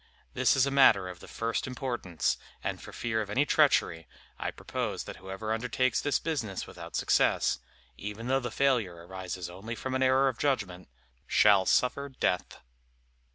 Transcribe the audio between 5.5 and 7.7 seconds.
undertakes this business without success,